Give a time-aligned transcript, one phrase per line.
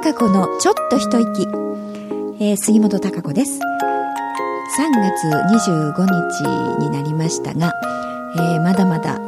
[0.00, 1.42] 貴子のちょっと一息、
[2.38, 3.58] えー、杉本貴子です。
[4.78, 7.72] 3月25日になりましたが、
[8.36, 9.18] えー、まだまだあ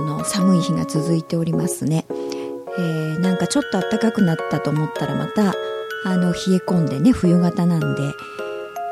[0.00, 5.54] の寒い日が続いておりますね、えー、なんかちょっと暖かくなったと思ったらまた
[6.04, 8.02] あの冷え込んでね冬型なんで、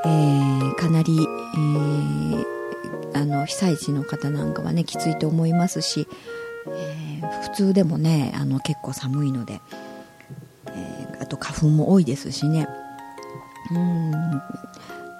[0.05, 2.45] えー、かなり、えー、
[3.15, 6.07] あの被災地の方なんかはねきついと思いますし、
[6.69, 9.61] えー、普通でもねあの結構寒いので、
[11.25, 12.69] あと花粉も多いですしね。
[13.71, 14.11] うん。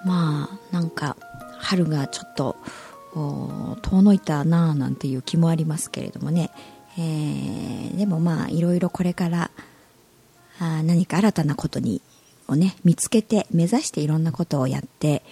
[0.05, 1.17] まあなんか
[1.59, 2.57] 春がちょっと
[3.15, 6.51] 遠のいたなあなんていう気もありますけれどもね、
[6.99, 9.51] えー、でもまあいろいろこれから
[10.61, 12.03] あ何か新たなことに
[12.49, 15.23] をね見つけて目指していろんなことをやって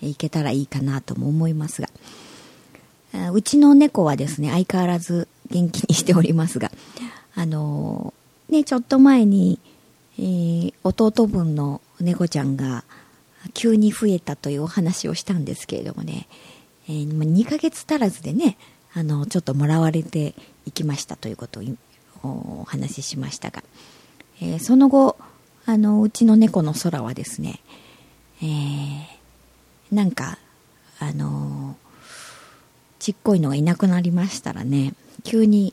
[0.00, 1.88] いけたらいいかなとも思いますが。
[3.34, 6.72] うちの猫はですね相変わらず元気にしておりますが
[7.34, 9.58] あのー、ねちょっと前に、
[10.18, 12.84] えー、弟分の猫ちゃんが
[13.54, 16.28] 急に増えたというお話をしたんですけれどもね、
[16.88, 18.56] えー、2ヶ月足らずでね
[18.94, 20.34] あのちょっともらわれて
[20.66, 21.60] いきましたということ
[22.22, 23.62] をお話ししましたが、
[24.40, 25.16] えー、その後
[25.64, 27.60] あのうちの猫の空はですね、
[28.42, 30.38] えー、なんか
[30.98, 31.76] あの
[32.98, 35.72] ちっこいのがいなくなりましたらね急に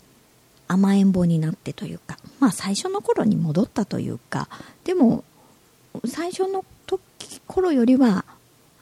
[0.68, 4.50] 甘えん坊になってというかまあ最初の頃に戻ったというか
[4.84, 5.24] でも
[6.06, 8.26] 最初の時頃よりは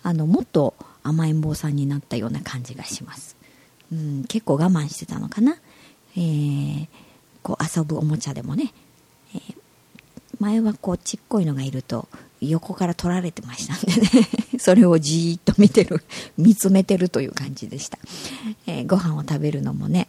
[0.03, 3.35] あのもっと甘えん坊さんになったような感じがします、
[3.91, 5.57] うん、結構我慢してたのかな、
[6.15, 6.87] えー、
[7.43, 8.73] こう遊ぶおもちゃでもね、
[9.33, 9.55] えー、
[10.39, 12.07] 前はこうちっこいのがいると
[12.41, 14.27] 横から取られてましたんでね。
[14.59, 16.03] それをじーっと見てる
[16.37, 17.99] 見つめてるという感じでした、
[18.65, 20.07] えー、ご飯を食べるのもね、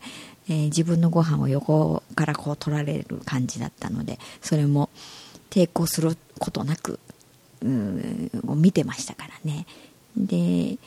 [0.48, 4.88] えー、自分のご飯を横からこう取られる感じだったのでそれも
[5.50, 6.98] 抵抗することなく
[7.62, 9.66] うん見てましたからね。
[10.16, 10.78] で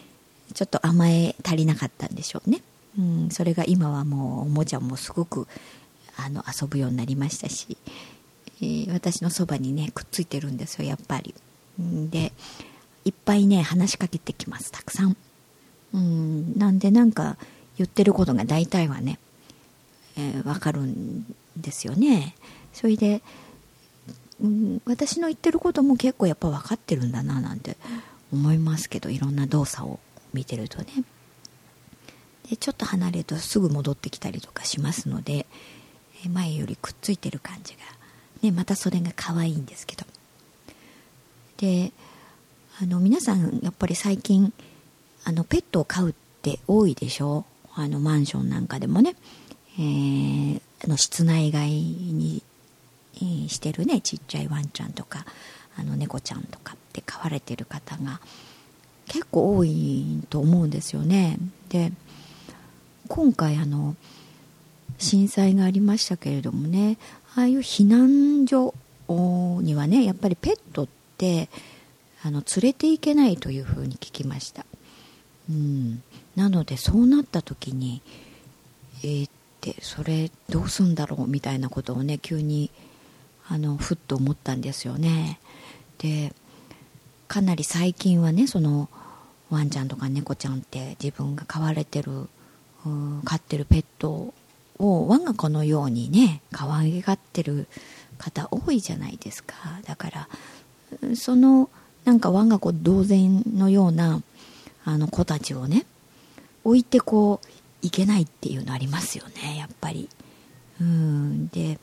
[0.53, 2.62] ちょっと甘え足りなかったんでしょうね、
[3.00, 5.47] うん、それが今はもうおもちゃもすごく
[6.18, 7.78] あの遊ぶようになりましたし、
[8.62, 11.34] えー、私のそばにねくっついてるんですよやっぱり。
[11.80, 12.34] で
[13.06, 15.16] いっぱいね話しかけてきますたくさん。
[15.94, 17.38] うんなんでなんか
[17.78, 19.19] 言ってることが大体はね、
[20.17, 21.25] えー、分かるん
[21.57, 22.35] ですよね。
[22.73, 23.22] それで
[24.41, 27.77] うん、私の言ってることも結構やっぱ分かってるんだななんて
[28.33, 29.99] 思いますけどいろんな動作を
[30.33, 30.88] 見てるとね。
[32.49, 35.45] でちょっと離れるとすぐ戻ってきたりとかしますので
[36.28, 37.79] 前よりくっついてる感じが、
[38.41, 40.05] ね、またそれが可愛いんですけど。
[41.57, 41.91] で
[42.81, 44.51] あの皆さんやっぱり最近
[45.23, 47.45] あのペットを飼うって多いでしょ？
[47.75, 49.16] あのマンションなんかでもね、
[49.78, 52.44] えー、あの室内外に
[53.48, 55.26] してるねちっちゃいワンちゃんとか
[55.78, 58.20] あの猫ちゃんとかって飼われてる方が
[59.08, 61.38] 結構多いと思うんですよね。
[61.70, 61.92] で
[63.08, 63.96] 今回あの
[64.98, 66.98] 震災がありましたけれどもね
[67.36, 68.74] ああいう避難所
[69.62, 71.50] にはねやっぱりペットって
[72.24, 74.66] あの連れていけないというふうに聞きました、
[75.50, 76.03] うん、
[76.36, 78.02] なのでそうなった時に
[79.03, 82.72] えー、ってそれどうすんだろうみたいなことをね急に
[83.47, 85.39] あのふっと思ったんですよね。
[85.99, 86.33] で
[87.27, 88.89] かなり最近はねその
[89.49, 92.27] ワンちゃんとか猫ちゃんって自分が飼われてる
[93.23, 94.33] 飼ってるペット
[94.79, 97.67] を我が子のようにね可愛がってる
[98.17, 99.55] 方多いじゃないですか。
[99.85, 101.69] だからその
[102.03, 104.22] なんか我が子同然のような
[104.83, 105.85] あの子たちをね
[106.63, 107.47] 置いてこう
[107.81, 110.09] いけないっていうのありますよねやっぱり。
[110.80, 111.47] うん。
[111.47, 111.80] で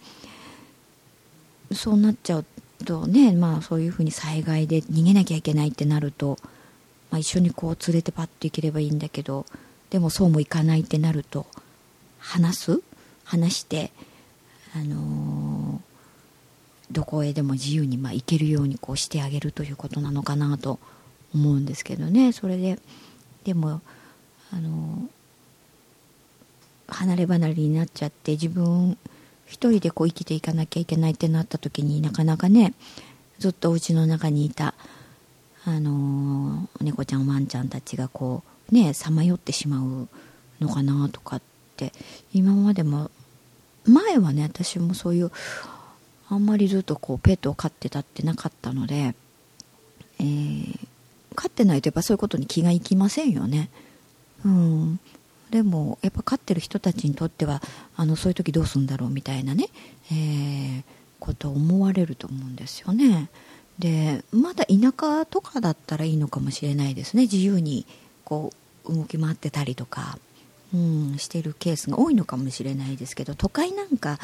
[1.73, 2.45] そうなっちゃう
[2.85, 6.39] とね、まあ、そういうふうに災害で逃げなきゃいけないってなると、
[7.11, 9.45] まあ、一緒にこう連れてパッと行ければいいんだけど
[9.91, 11.47] でもそうもいかないってなると
[12.19, 12.83] 話す？
[13.25, 13.93] 話して、
[14.75, 20.79] あのー、どこへでも自由にまあ行けるようにこうしてあげるということなのかなと
[21.35, 22.33] 思うんですけどね。
[22.33, 22.79] それで
[23.45, 23.83] でも、
[24.51, 25.09] あの、
[26.89, 28.97] 離れ離れになっちゃって自分
[29.47, 32.75] 一人でこう生きていかなきゃいけないってなった時になかなかね
[33.39, 34.75] ずっとお家の中にいた
[35.65, 40.09] あのー、猫ちゃんワンちゃんたちがこうねさまよってしまう
[40.61, 41.43] のかなとかっ
[41.77, 41.93] て
[42.33, 43.11] 今までも
[43.87, 45.31] 前はね私もそういう
[46.29, 49.15] あんまりずっとこうペットを飼ってたってなかったので、
[50.21, 50.79] えー、
[51.35, 53.71] 飼ってないとやっぱそういうことに気がいきませんよね。
[54.45, 55.01] うん、
[55.51, 57.63] でもやっぱ飼ってる人たちにとっては
[57.97, 59.69] あのそういう時どうするんだろうみたいなね、
[60.13, 60.83] えー、
[61.19, 63.31] ことを思われると思うんですよね。
[63.79, 67.87] でまだ田舎とかだったらいいのかもしれないですね自由に
[68.25, 68.53] こ
[68.85, 70.19] う動き回ってたりとか、
[70.75, 74.19] うん、してるケースが多いのかもしれないですけど都会なんか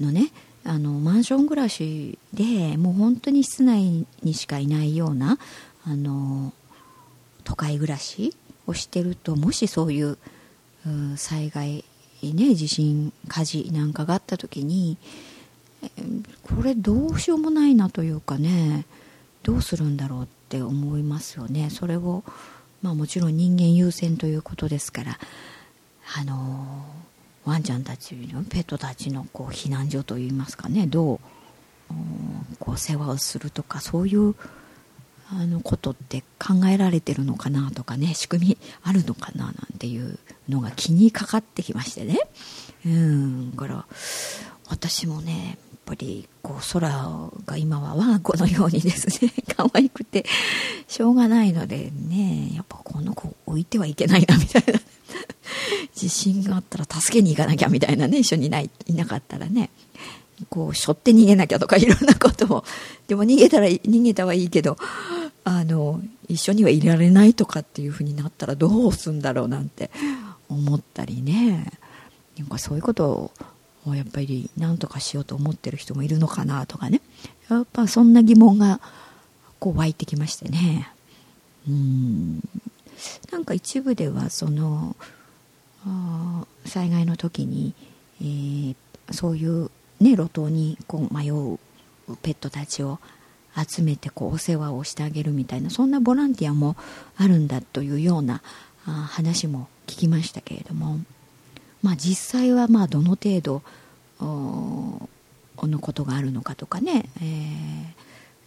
[0.00, 0.32] のね
[0.64, 5.38] あのマンション暮らしでもう本当に室内にしかいないような
[5.84, 6.52] あの
[7.44, 8.34] 都会暮らし
[8.66, 10.18] をしてるともしそういう
[11.16, 11.84] 災害
[12.22, 14.96] ね地震火事なんかがあった時に
[16.42, 18.86] これどうしようもないなというかね
[19.42, 21.70] どうするんだろうって思いますよね。
[21.70, 22.24] それを
[22.82, 25.18] まあもちろん人間優先ということですから
[26.18, 26.84] あの
[27.44, 31.20] ワンちゃんたちのペットたちのこう避難所といいますかねどう
[32.58, 34.34] こう世話をするとかそういう
[35.30, 40.18] あのことって考えられてるのかなとかね仕組みあるのかななんていう
[40.48, 42.20] のが気にかかってきましてね。
[42.84, 43.86] うんだから
[44.68, 46.88] 私もねやっぱりこう空
[47.44, 50.26] が今は我が子のようにですね 可愛くて
[50.86, 54.80] しょうがないのでねやっぱこの子置いてはいけないなみたいな。
[55.94, 59.70] 地震があったら助けに行かなきゃみたいなね一緒にいないいなかったらね
[60.50, 62.64] こう背負って逃げなきゃとかいろんなことを。
[63.08, 64.76] でも逃げたら逃げたはいいけど
[65.48, 69.92] あの一緒にはいられないとかっていうふうになったらどうすんだろうなんて
[70.48, 71.70] 思ったりね。
[72.36, 73.30] なんかそういうこと
[73.86, 77.00] をやっぱり何とかしようと思ってる人もいるのかなとかね。
[77.48, 78.80] やっぱそんな疑問が
[79.60, 80.90] こう湧いてきましてね。
[81.68, 82.40] うん。
[83.30, 84.96] なんか一部ではその
[86.64, 87.72] 災害の時に、
[88.20, 88.76] えー、
[89.12, 89.70] そういう
[90.00, 91.56] ね、路頭にこう迷う
[92.22, 92.98] ペットたちを
[93.56, 96.76] 集めてこうお世話をしてあげるみたいなそんなボランティアも
[97.16, 98.42] あるんだというような
[98.86, 100.98] あ話も聞きましたけれども、
[101.82, 103.62] まあ、実際はまあどの程度
[104.20, 105.08] の
[105.80, 107.24] ことがあるのかとかね、え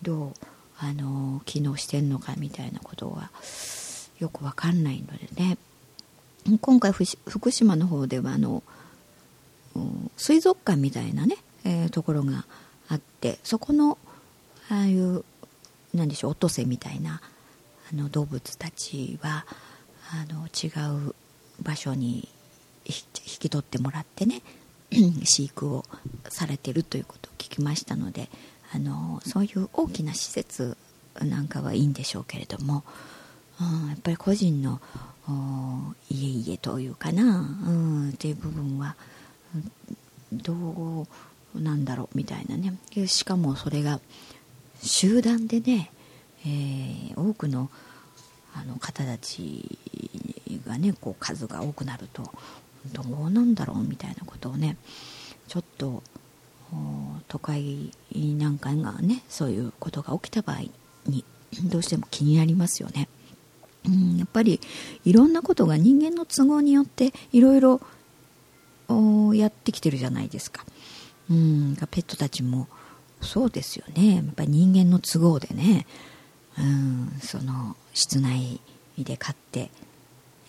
[0.03, 0.33] ー、どう
[0.79, 3.31] あの機能してんのかみたいなことは
[4.19, 5.57] よくわかんないのでね。
[6.61, 8.63] 今回福島の方ではあの
[10.17, 12.45] 水族館みたいなね、えー、ところが
[12.87, 13.97] あってそこの
[14.69, 15.23] ああいう
[15.93, 17.21] 何でしょうオトセみたいな
[17.91, 19.45] あの動物たちは
[20.11, 20.67] あの違
[21.09, 21.15] う
[21.61, 22.27] 場所に
[22.85, 22.93] 引
[23.39, 24.41] き取ってもらってね
[25.23, 25.85] 飼育を
[26.29, 28.29] されてるということを聞きましたので
[28.73, 30.77] あのそういう大きな施設
[31.21, 32.83] なんかはいいんでしょうけれども、
[33.59, 34.79] うん、やっぱり個人の
[36.09, 38.95] 家々というかな、うん、っていう部分は
[40.31, 40.53] ど
[41.55, 42.77] うなんだろうみたいなね。
[43.07, 43.99] しかもそれが
[44.81, 45.91] 集団でね、
[46.45, 47.69] えー、多くの
[48.55, 49.77] あの方たち
[50.65, 52.23] がねこう数が多くなると
[52.93, 54.77] どうなんだろうみたいなことをね
[55.47, 56.01] ちょっと
[57.27, 60.61] 都会なんかがねそういうことが起きた場合
[61.05, 61.23] に
[61.63, 63.09] どうしても気になりますよね。
[63.85, 64.59] うん、やっぱり
[65.05, 67.81] いろんなことが人間の都合によっていろいろ
[69.33, 70.65] やってきてるじゃないですか。
[71.29, 72.67] うん、ペットたちも
[73.21, 74.15] そうですよね。
[74.15, 75.85] やっぱり人間の都合でね、
[76.57, 78.59] うん、その室内
[78.97, 79.69] で飼って、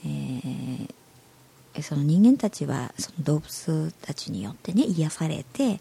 [0.05, 5.79] えー、その人間たちはその動物たちによってね癒されて、え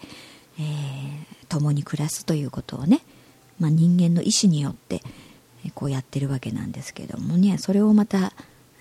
[0.60, 3.02] ー、共に暮らすということをね、
[3.60, 5.02] まあ、人間の意思によって
[5.74, 7.58] こうやってるわけなんですけどもね。
[7.58, 8.34] それをまた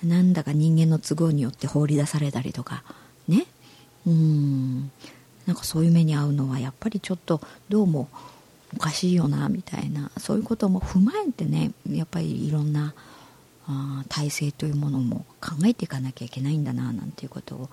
[0.02, 2.84] なんだか人間の都合によって放り出されたりとか
[3.26, 3.46] ね。
[4.06, 4.90] うん。
[5.48, 7.40] なんかそういう目に遭うのはやっぱりちょっと
[7.70, 8.10] どうも
[8.76, 12.92] おかしいよなみたいなそういうことも踏まえてねやっぱりいろんな
[13.66, 17.70] あ体制というものも考えていかなきゃいけないんだななんていうことを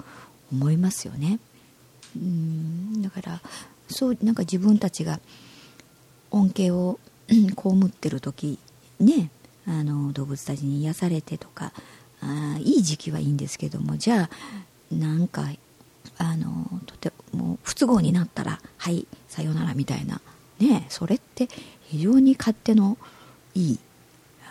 [0.54, 1.40] 思いますよね。
[2.16, 3.42] うんだから
[3.90, 5.20] そうなんか自分たちが
[6.32, 7.36] 恩恵を 被
[7.86, 8.58] ってる時
[9.02, 9.32] ね
[9.68, 11.74] あの動物たちに癒されてとか
[12.22, 15.50] あいい時期はいいんですけどもじゃあなんか
[16.18, 20.22] あのとても不都合になったらはいさようならみたいな。
[20.60, 21.50] ねそれって
[21.82, 22.98] 非常に勝手の
[23.54, 23.80] いい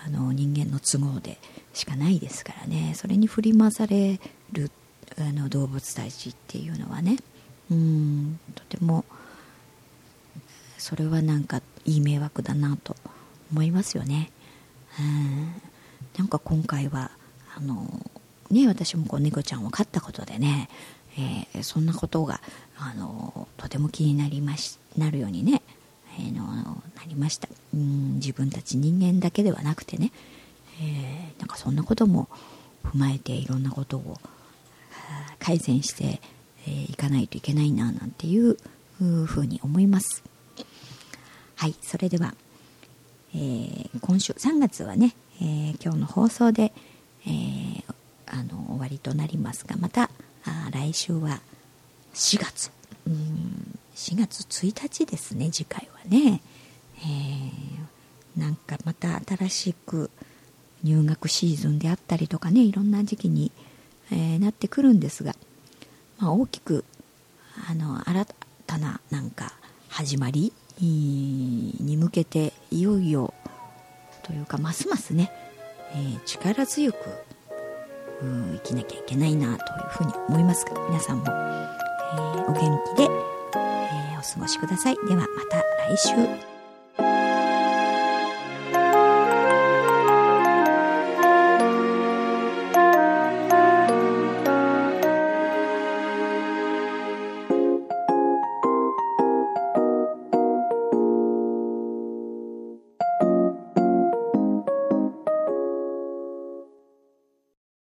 [0.06, 1.38] あの人間の都合で
[1.72, 2.92] しかないですからね。
[2.94, 4.20] それに振り回され
[4.52, 4.70] る
[5.18, 7.16] あの動物たちっていうのはね。
[7.70, 9.04] うんとても
[10.76, 12.94] それはなんかいい迷惑だなと
[13.50, 14.30] 思いますよね。
[14.98, 15.52] うん。
[16.18, 17.10] なんか今回は
[17.56, 18.10] あの
[18.50, 20.68] ね私もこう猫ちゃんを飼ったことでね
[21.16, 22.40] えー、そんなことが
[22.76, 25.62] あのとても気になりましなるようにね、
[26.18, 27.48] えー、のなりました。
[27.72, 30.12] うん自分たち人間だけではなくてね、
[30.80, 32.28] えー、なんかそんなことも
[32.84, 34.18] 踏まえていろんなことを
[35.38, 36.06] 改善してい、
[36.66, 38.56] えー、かないといけないななんていう
[39.26, 40.22] ふうに思います。
[41.56, 42.34] はいそれでは、
[43.34, 46.72] えー、今週3月はね、えー、今日の放送で、
[47.26, 47.84] えー、
[48.26, 50.10] あの終わりとなりますがまた
[50.44, 51.40] あ来週は
[52.14, 52.70] 4月。
[53.06, 56.42] うん4月1日ですね次回はね、
[56.98, 60.10] えー、なんかまた新しく
[60.82, 63.52] 入学シーズンであったりとかねいろんな時期に、
[64.10, 65.34] えー、なってくるんですが、
[66.18, 66.84] まあ、大きく
[67.70, 68.26] あの新
[68.66, 69.52] たななんか
[69.88, 73.32] 始まりに向けていよいよ
[74.24, 75.30] というかますますね、
[75.94, 76.98] えー、力強く
[78.22, 82.60] うん生きなきゃいけないなというふうに思いますが皆さんも、えー、お元
[82.94, 84.96] 気で、えー、お過ごしください。
[85.06, 85.62] ではまた
[85.94, 86.53] 来週。